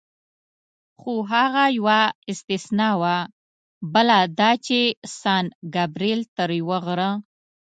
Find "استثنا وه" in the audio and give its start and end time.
2.31-3.17